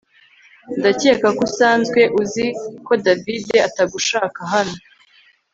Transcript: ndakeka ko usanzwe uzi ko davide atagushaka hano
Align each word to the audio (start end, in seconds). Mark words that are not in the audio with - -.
ndakeka 0.79 1.27
ko 1.37 1.41
usanzwe 1.47 2.01
uzi 2.21 2.47
ko 2.85 2.91
davide 3.05 3.55
atagushaka 3.67 4.39
hano 4.53 4.77